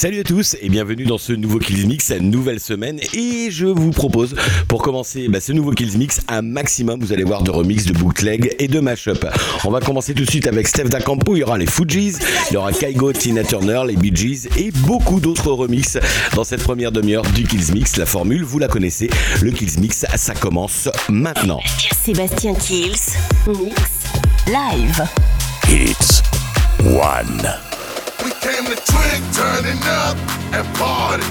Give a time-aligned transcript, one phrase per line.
[0.00, 2.98] Salut à tous et bienvenue dans ce nouveau Kills Mix, nouvelle semaine.
[3.12, 4.34] Et je vous propose,
[4.66, 7.92] pour commencer bah, ce nouveau Kills Mix, un maximum, vous allez voir, de remix, de
[7.92, 9.26] bootleg et de mashup.
[9.62, 11.36] On va commencer tout de suite avec Steph Campo.
[11.36, 12.14] il y aura les Fujis,
[12.48, 15.98] il y aura Kaigo, Tina Turner, les Bee Gees et beaucoup d'autres remixes
[16.34, 17.98] dans cette première demi-heure du Kills Mix.
[17.98, 19.10] La formule, vous la connaissez,
[19.42, 21.60] le Kills Mix, ça commence maintenant.
[22.02, 23.74] Sébastien Kills, Mix,
[24.46, 25.04] live.
[25.68, 26.22] It's
[26.86, 27.79] one.
[28.60, 30.18] Came to drink, turning up
[30.52, 31.24] and party.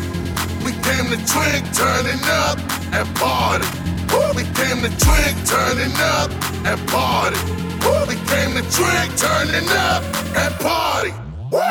[0.65, 2.57] We came to drink, turning up
[2.91, 3.67] and party.
[4.35, 6.31] We came to drink, turning up
[6.65, 7.37] and party.
[8.09, 10.01] We came to drink, turning up
[10.35, 11.13] and party.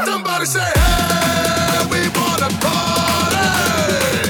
[0.06, 4.27] Somebody say, hey, we wanna party.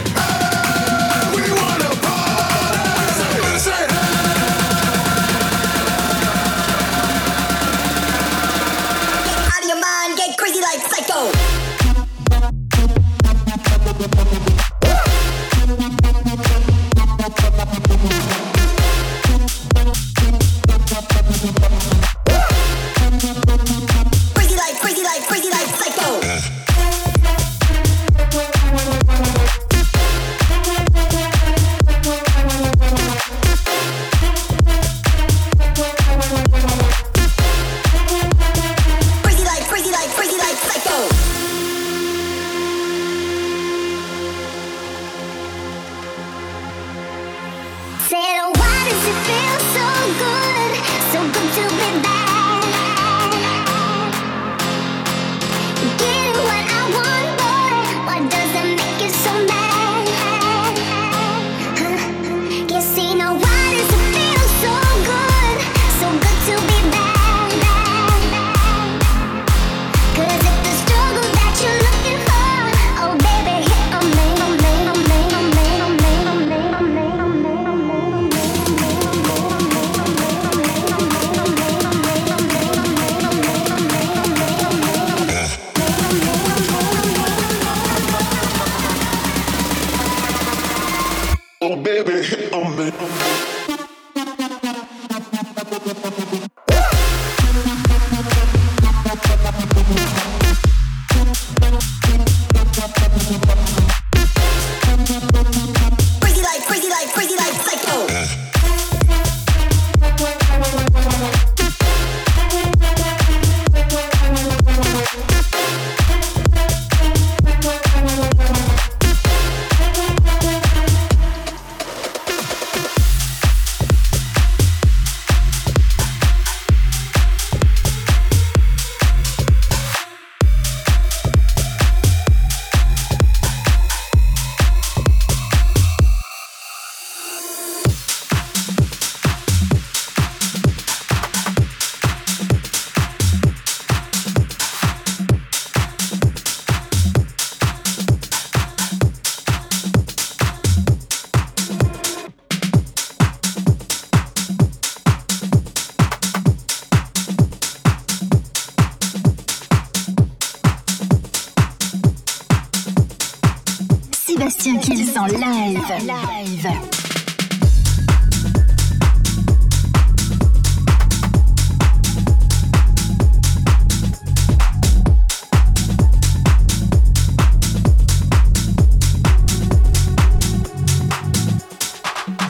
[164.58, 165.78] Sébastien Kills en live.
[166.04, 166.66] Live.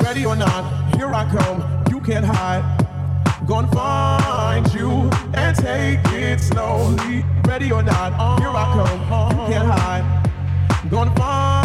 [0.03, 0.65] Ready or not,
[0.97, 1.63] here I come.
[1.91, 2.65] You can't hide.
[3.47, 7.25] Gonna find you and take it slowly.
[7.47, 9.31] Ready or not, here I come.
[9.31, 10.91] You can't hide.
[10.91, 11.58] Gonna find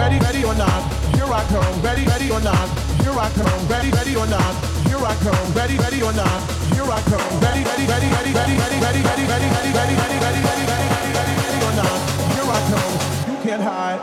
[0.00, 0.80] Ready, ready or not,
[1.14, 1.82] here I come.
[1.82, 2.68] Ready, ready or not,
[3.04, 3.68] here I come.
[3.68, 4.54] Ready, ready or not,
[4.88, 5.52] here I come.
[5.52, 6.40] Ready, ready or not,
[6.72, 7.20] here I come.
[7.44, 10.88] Ready, ready, ready, ready, ready, ready, ready, ready, ready, ready, ready, ready, ready, ready, ready,
[10.88, 12.00] ready, ready, ready or not,
[12.32, 12.96] here I come.
[13.28, 14.00] You can't hide.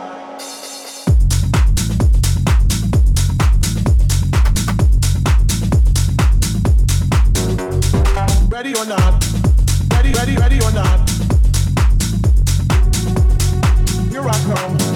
[8.48, 9.26] Ready or not?
[9.94, 11.10] Ready, ready, ready or not?
[14.12, 14.87] Here I come.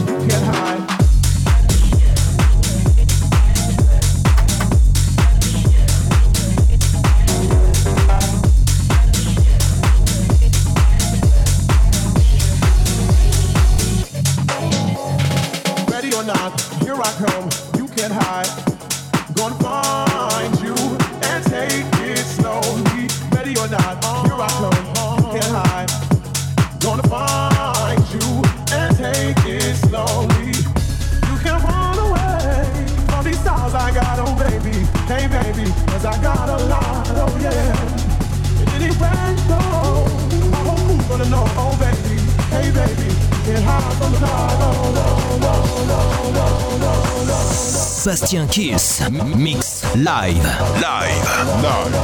[48.02, 49.00] Sébastien Kiss.
[49.36, 50.34] Mix live.
[50.80, 51.62] Live.
[51.62, 51.94] Live.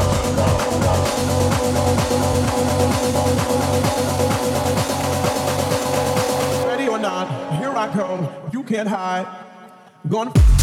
[6.68, 7.26] Ready or not,
[7.58, 8.28] here I come.
[8.52, 9.26] You can't hide.
[10.08, 10.57] Gonna.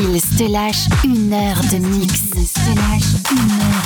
[0.00, 2.14] tranquille se lâche une heure de mix.
[2.34, 3.79] Se lâche une heure.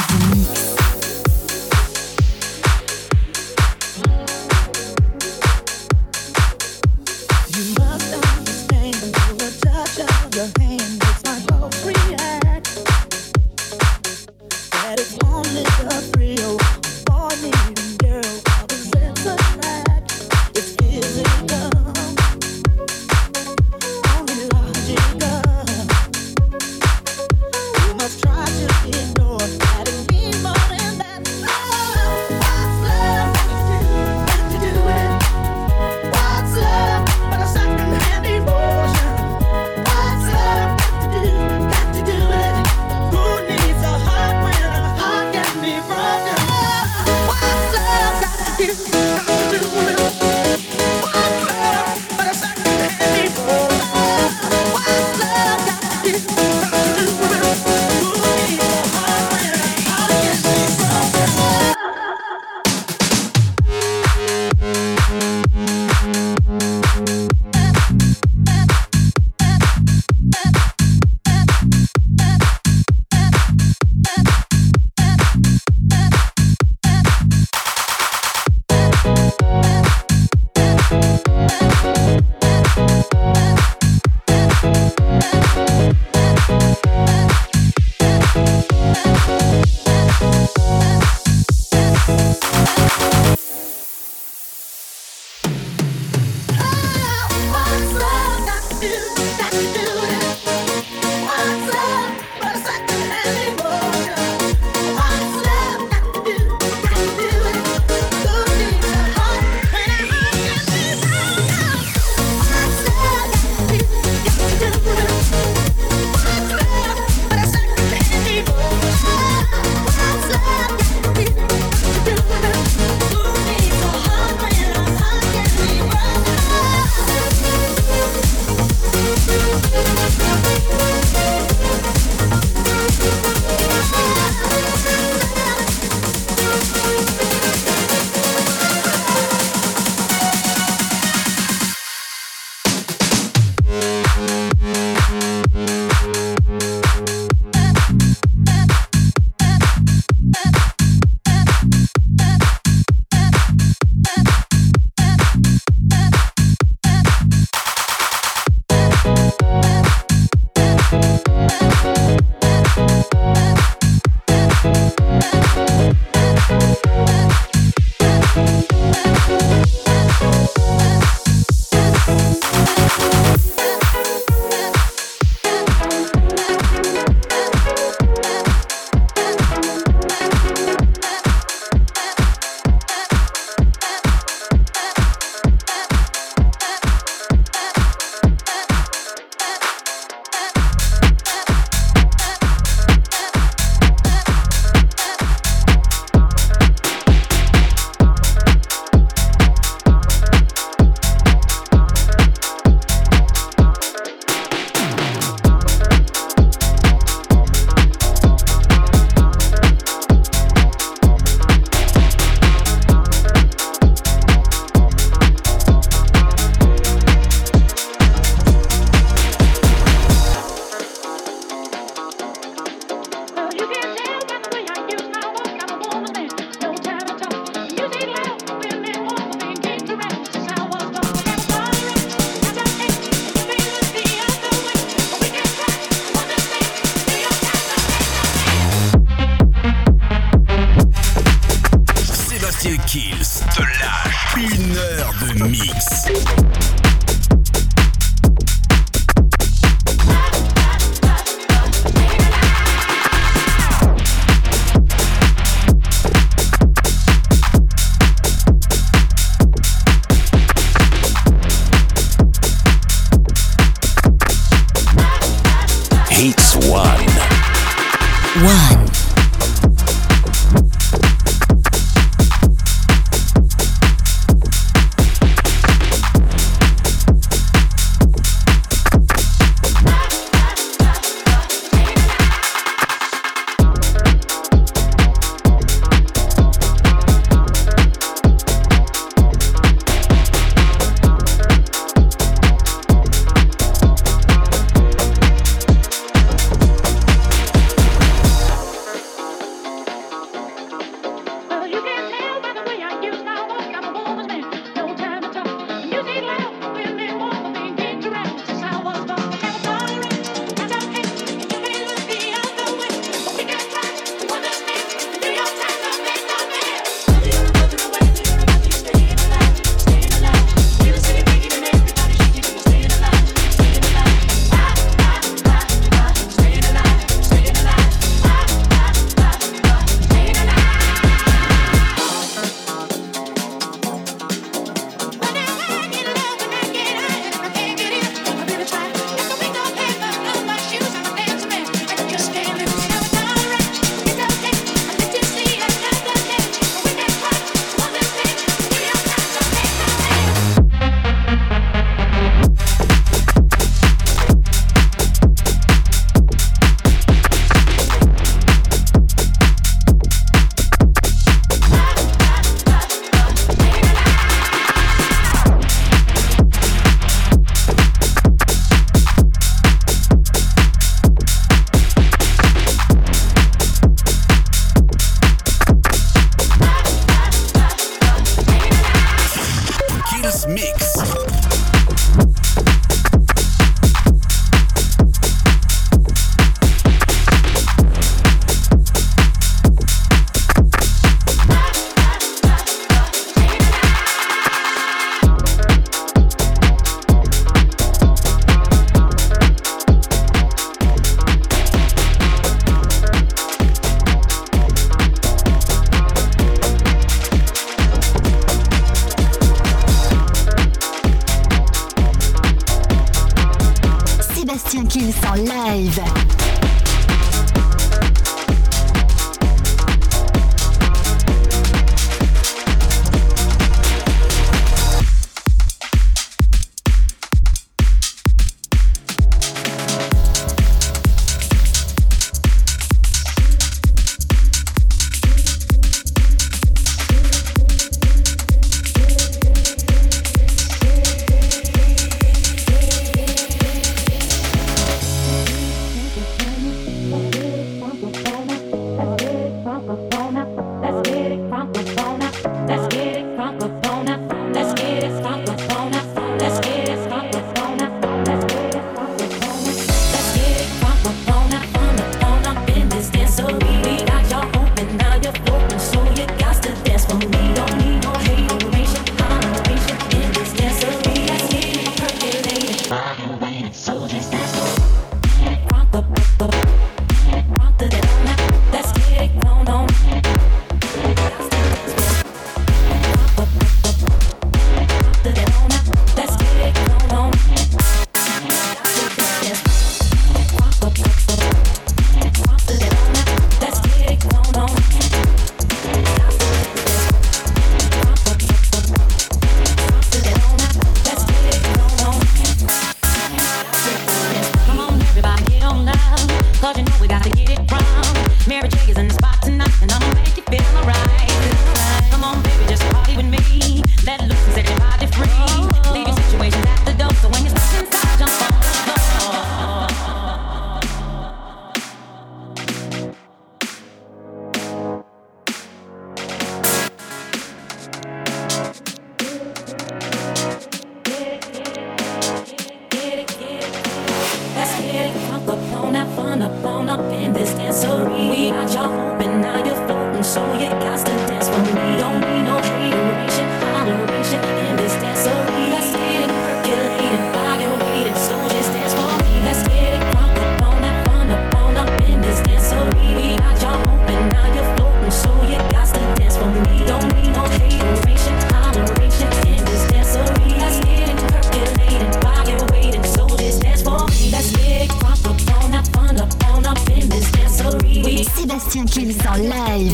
[569.37, 569.49] Life.
[569.49, 569.94] live.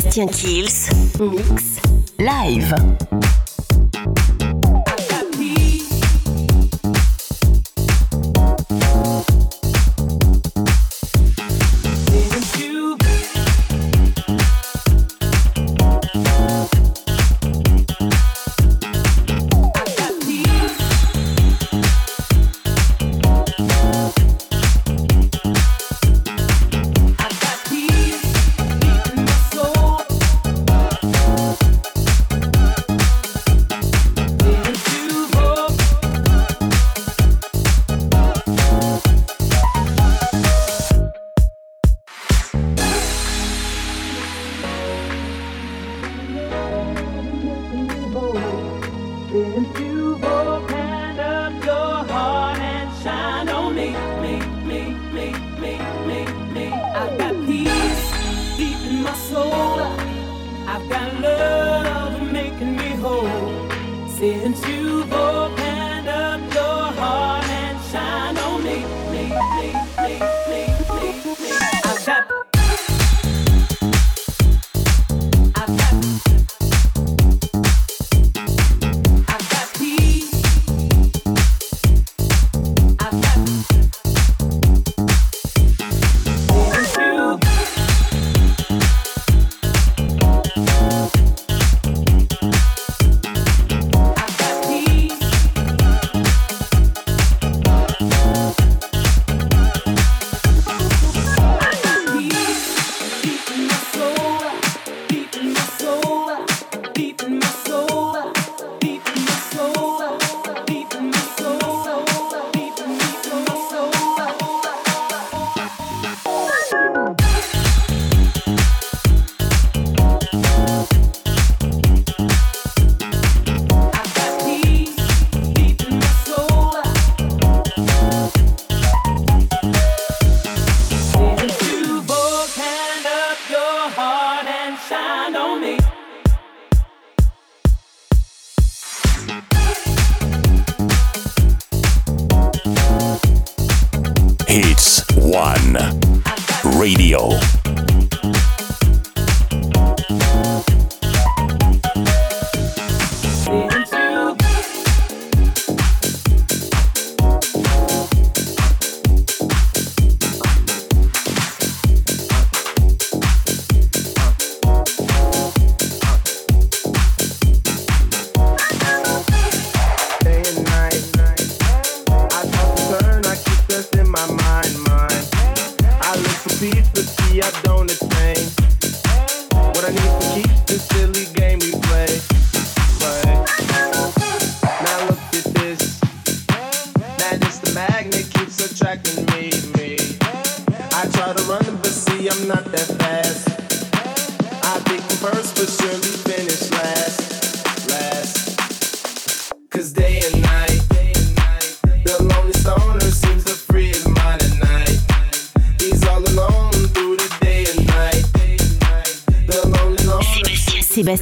[0.00, 1.80] Sébastien Kills, mix
[2.20, 3.17] live.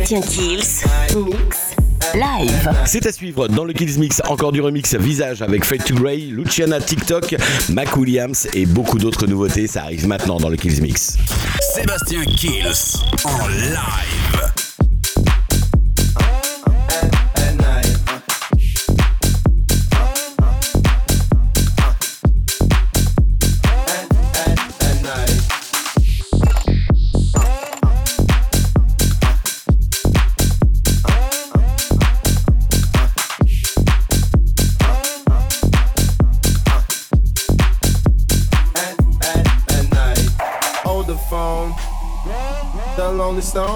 [0.07, 1.59] Sébastien Kills, mix
[2.15, 2.71] live.
[2.85, 6.19] C'est à suivre dans le Kills Mix, encore du remix visage avec Fade to Grey,
[6.31, 7.35] Luciana TikTok,
[7.71, 9.67] Mac Williams et beaucoup d'autres nouveautés.
[9.67, 11.19] Ça arrive maintenant dans le Kills Mix.
[11.75, 14.16] Sébastien Kills en live.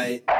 [0.00, 0.39] Night.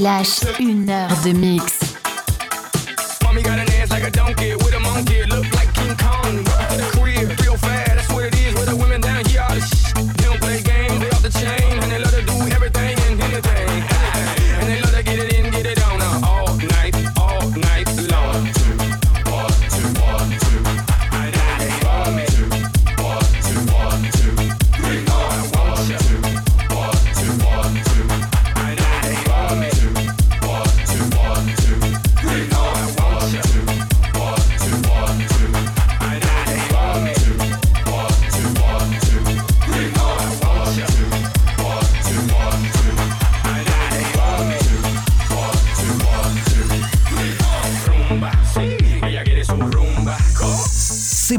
[0.00, 1.69] lâche une heure de mix.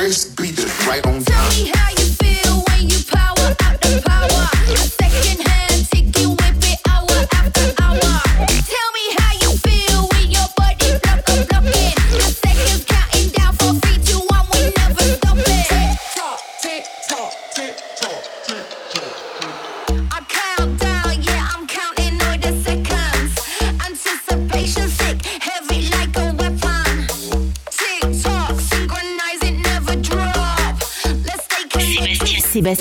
[0.00, 0.39] Chris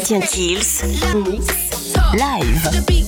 [0.10, 0.84] Sébastien Kills.
[1.30, 1.46] Mix.
[2.16, 2.99] Live.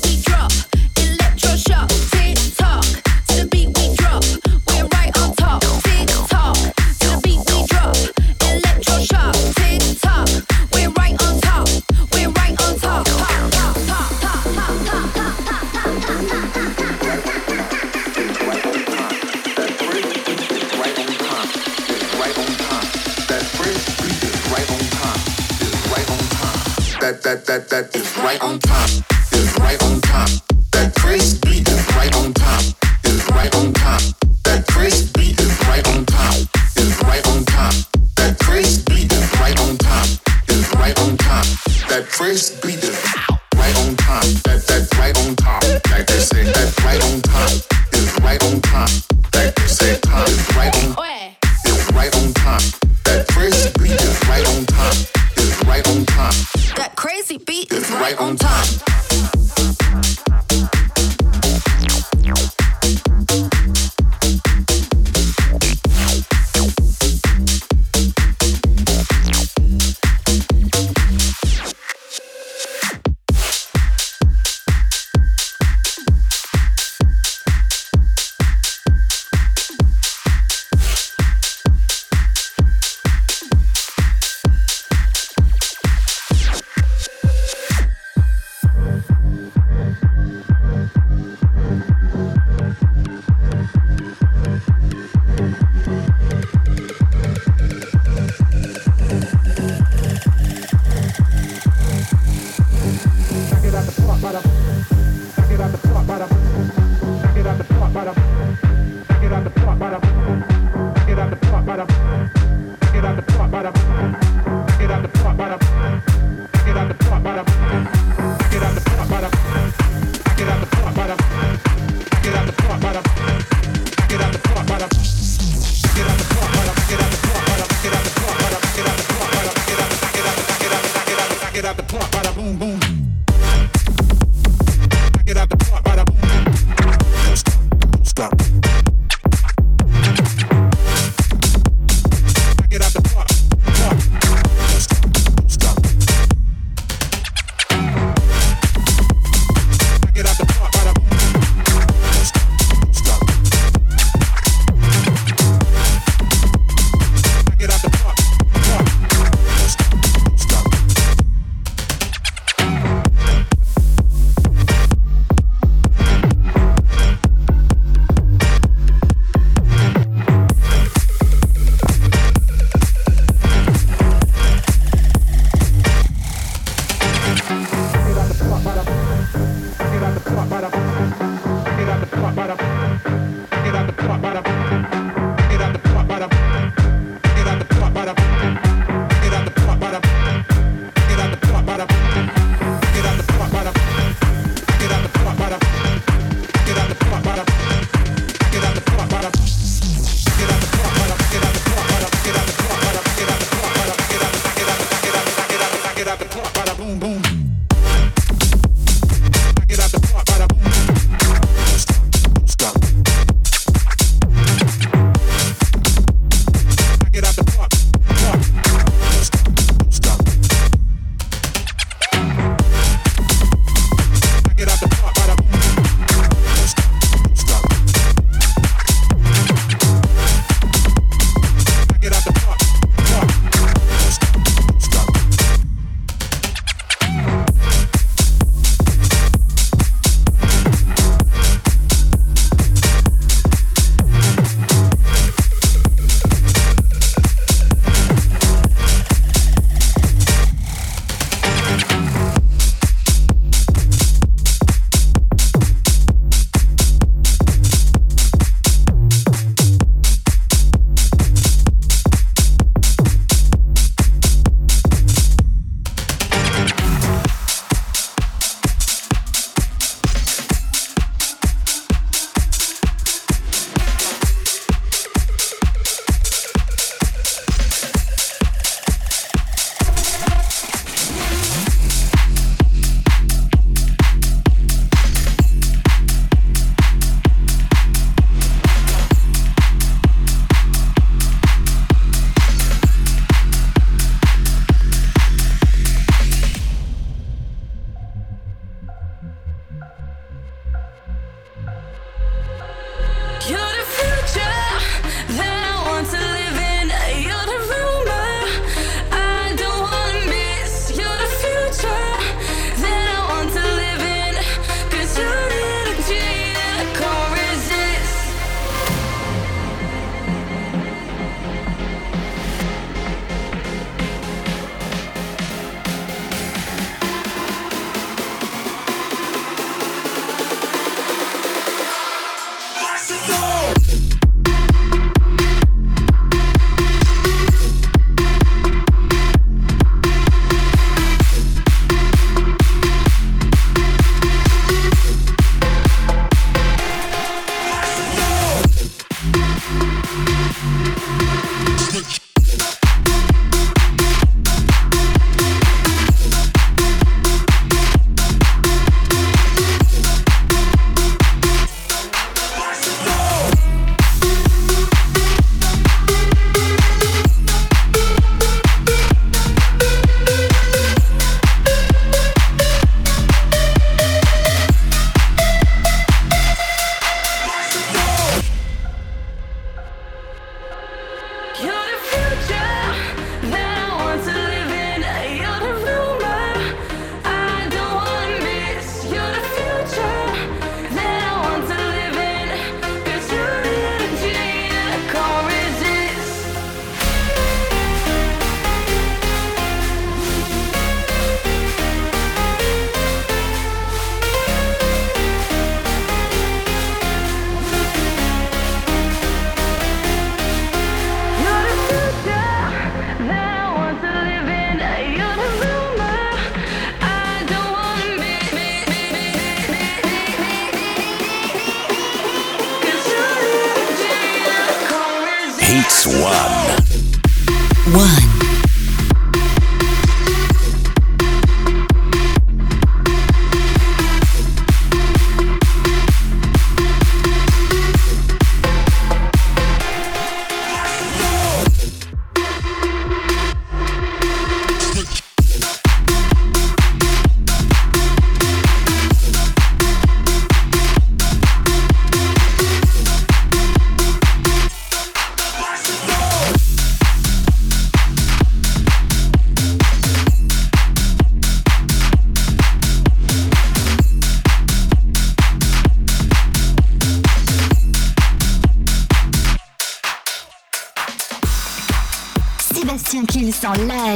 [426.19, 427.95] One.
[427.95, 428.20] One.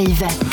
[0.03, 0.44] Live.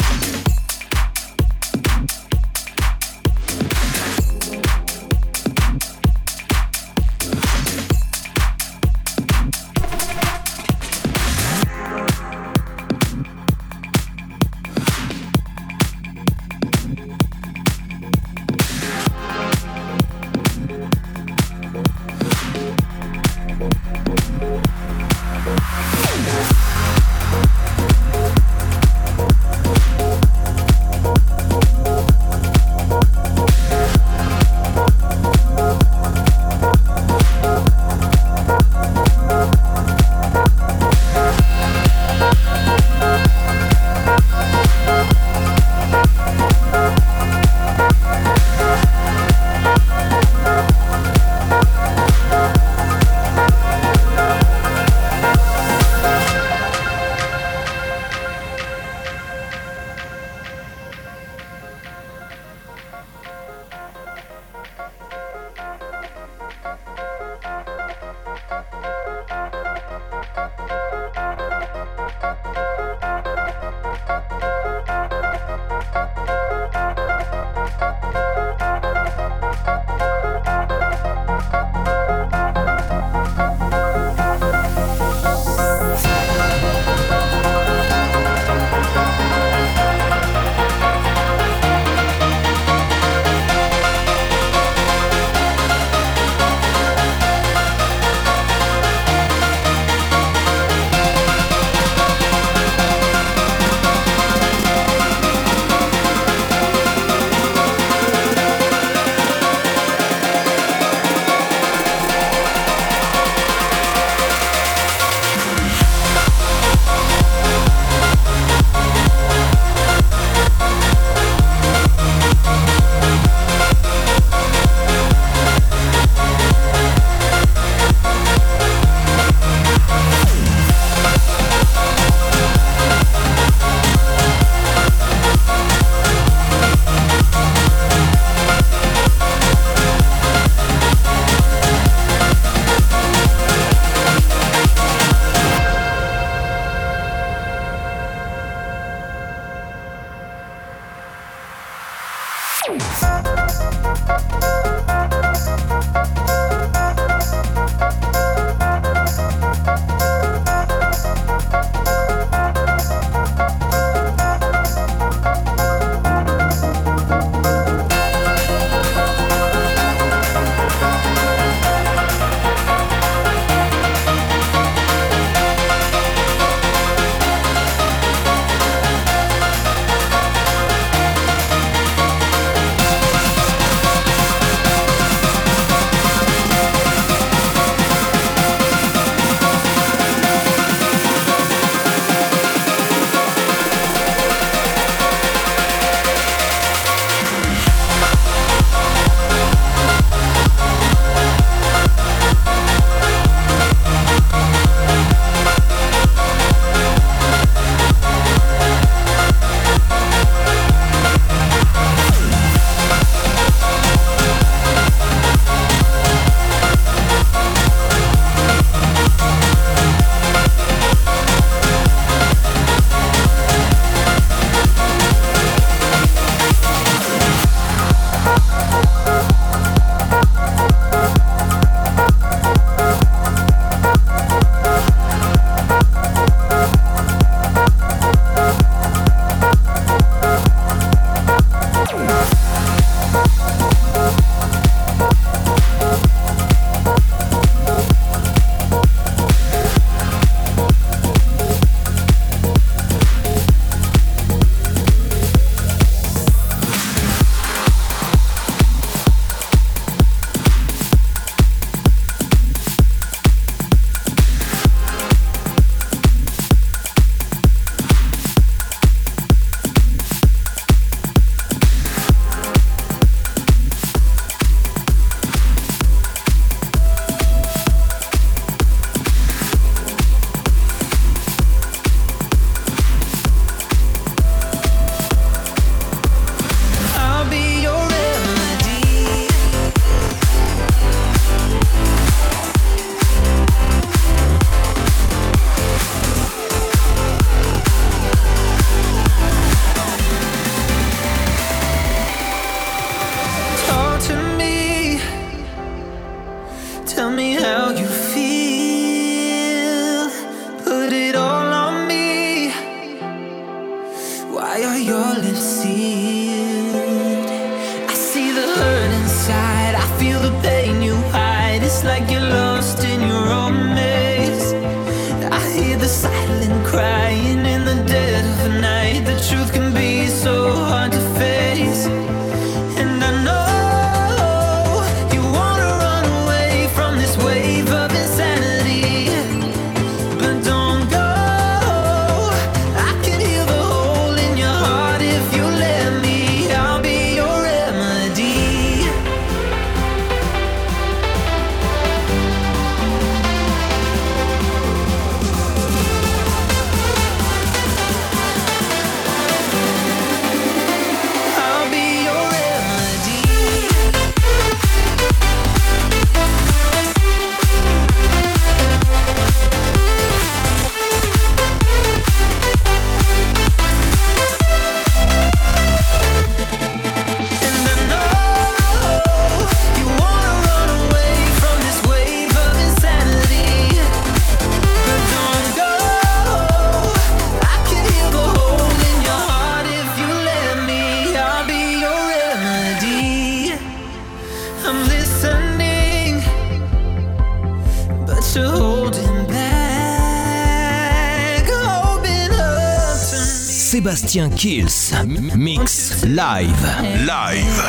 [403.95, 404.95] Sébastien Kills.
[405.37, 406.67] Mix live.
[407.05, 407.63] Live.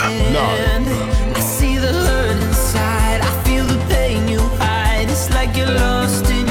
[5.36, 6.43] I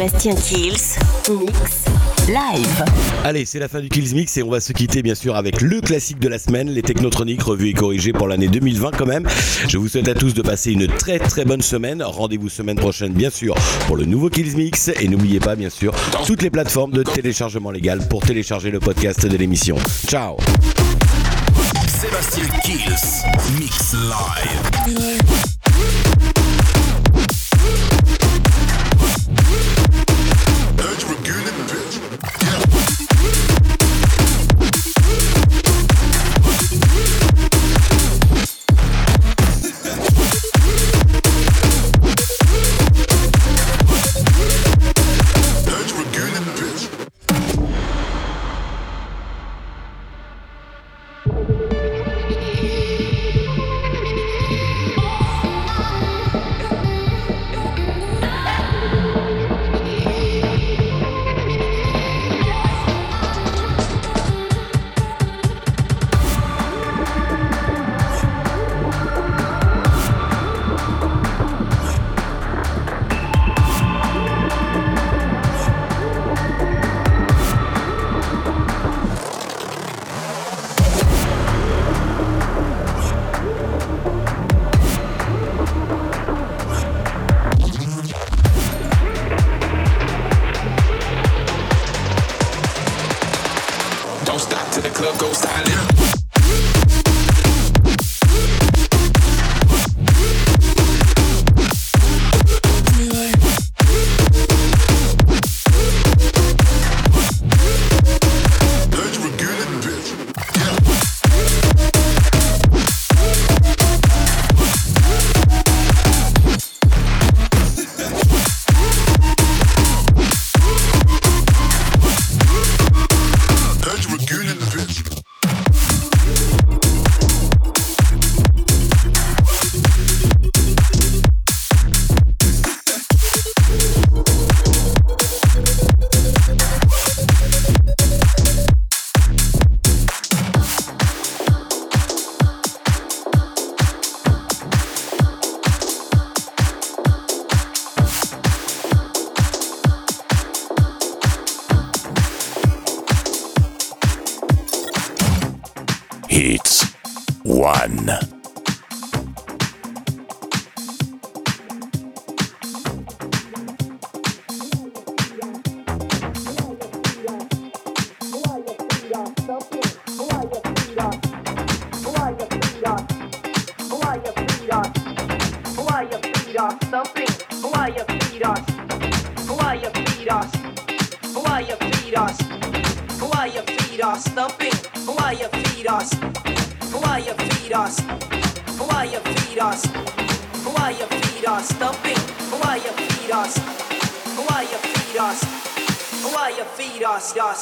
[0.00, 0.98] Sébastien Kills.
[1.28, 1.84] Mix
[2.26, 2.84] live.
[3.22, 5.60] Allez, c'est la fin du Kills Mix et on va se quitter bien sûr avec
[5.60, 9.28] le classique de la semaine, les Technotroniques revus et corrigés pour l'année 2020 quand même.
[9.68, 12.02] Je vous souhaite à tous de passer une très très bonne semaine.
[12.02, 13.54] Rendez-vous semaine prochaine bien sûr
[13.86, 15.94] pour le nouveau Kills Mix et n'oubliez pas bien sûr
[16.26, 19.76] toutes les plateformes de téléchargement légal pour télécharger le podcast de l'émission.
[20.06, 20.38] Ciao
[21.86, 23.58] Sébastien Kills.
[23.58, 25.59] Mix live.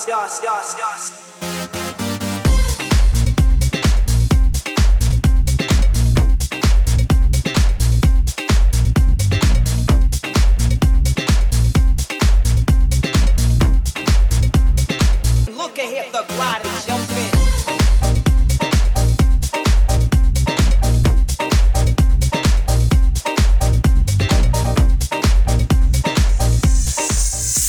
[0.06, 1.27] yes, yes, yes.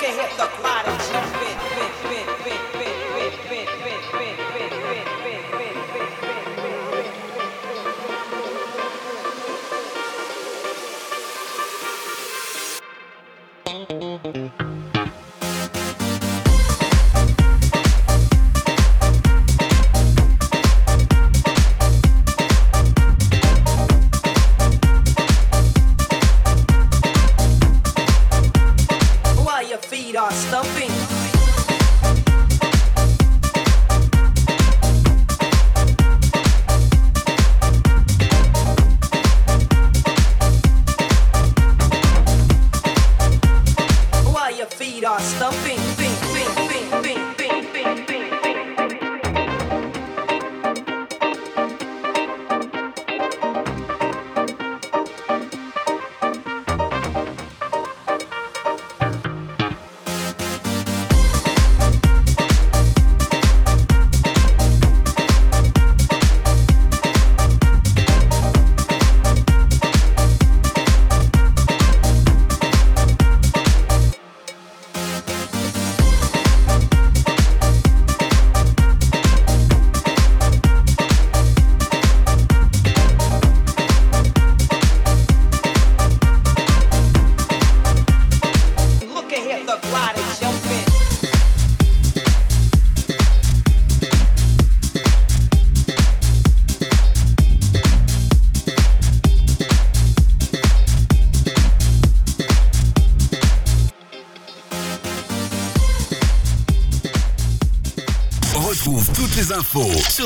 [0.00, 1.37] can hit the prodigy.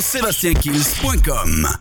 [0.03, 1.69] sébastienkills.com.